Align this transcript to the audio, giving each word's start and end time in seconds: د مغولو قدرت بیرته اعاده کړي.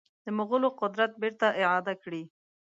د 0.23 0.25
مغولو 0.37 0.69
قدرت 0.81 1.11
بیرته 1.21 1.47
اعاده 1.61 1.93
کړي. 2.03 2.23